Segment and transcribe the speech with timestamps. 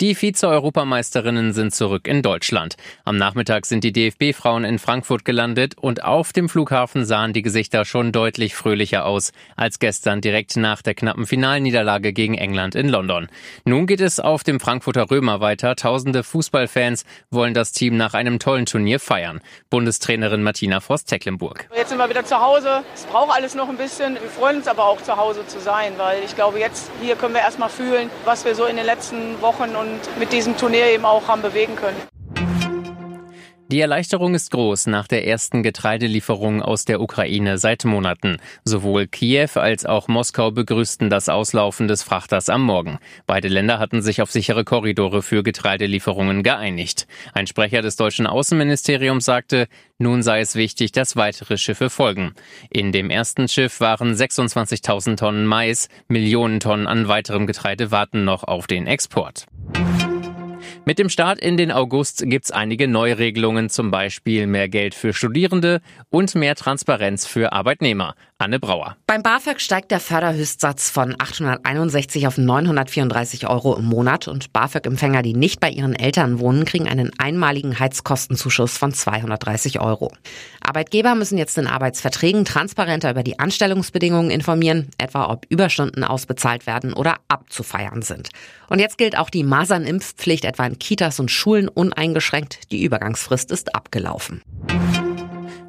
[0.00, 2.76] Die Vize-Europameisterinnen sind zurück in Deutschland.
[3.04, 7.84] Am Nachmittag sind die DFB-Frauen in Frankfurt gelandet und auf dem Flughafen sahen die Gesichter
[7.84, 13.28] schon deutlich fröhlicher aus als gestern direkt nach der knappen Finalniederlage gegen England in London.
[13.66, 15.76] Nun geht es auf dem Frankfurter Römer weiter.
[15.76, 19.42] Tausende Fußballfans wollen das Team nach einem tollen Turnier feiern.
[19.68, 21.68] Bundestrainerin Martina Voss-Tecklenburg.
[21.76, 22.84] Jetzt sind wir wieder zu Hause.
[22.94, 24.14] Es braucht alles noch ein bisschen.
[24.14, 27.34] Wir freuen uns aber auch zu Hause zu sein, weil ich glaube, jetzt hier können
[27.34, 31.04] wir erstmal fühlen, was wir so in den letzten Wochen und mit diesem Turnier eben
[31.04, 31.96] auch haben bewegen können.
[33.70, 38.38] Die Erleichterung ist groß nach der ersten Getreidelieferung aus der Ukraine seit Monaten.
[38.64, 42.98] Sowohl Kiew als auch Moskau begrüßten das Auslaufen des Frachters am Morgen.
[43.28, 47.06] Beide Länder hatten sich auf sichere Korridore für Getreidelieferungen geeinigt.
[47.32, 52.34] Ein Sprecher des deutschen Außenministeriums sagte, nun sei es wichtig, dass weitere Schiffe folgen.
[52.70, 58.42] In dem ersten Schiff waren 26.000 Tonnen Mais, Millionen Tonnen an weiterem Getreide warten noch
[58.42, 59.46] auf den Export.
[60.90, 65.82] Mit dem Start in den August gibt's einige Neuregelungen, zum Beispiel mehr Geld für Studierende
[66.08, 68.16] und mehr Transparenz für Arbeitnehmer.
[68.38, 68.96] Anne Brauer.
[69.06, 75.34] Beim BAföG steigt der Förderhöchstsatz von 861 auf 934 Euro im Monat und BAföG-Empfänger, die
[75.34, 80.10] nicht bei ihren Eltern wohnen, kriegen einen einmaligen Heizkostenzuschuss von 230 Euro.
[80.60, 86.94] Arbeitgeber müssen jetzt in Arbeitsverträgen transparenter über die Anstellungsbedingungen informieren, etwa ob Überstunden ausbezahlt werden
[86.94, 88.30] oder abzufeiern sind.
[88.70, 92.72] Und jetzt gilt auch die Masernimpfpflicht etwa in Kitas und Schulen uneingeschränkt.
[92.72, 94.42] Die Übergangsfrist ist abgelaufen.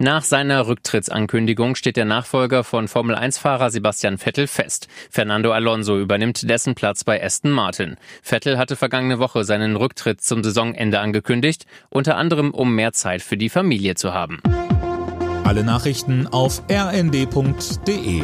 [0.00, 4.86] Nach seiner Rücktrittsankündigung steht der Nachfolger von Formel-1-Fahrer Sebastian Vettel fest.
[5.10, 7.96] Fernando Alonso übernimmt dessen Platz bei Aston Martin.
[8.22, 13.36] Vettel hatte vergangene Woche seinen Rücktritt zum Saisonende angekündigt, unter anderem um mehr Zeit für
[13.36, 14.40] die Familie zu haben.
[15.42, 18.22] Alle Nachrichten auf rnd.de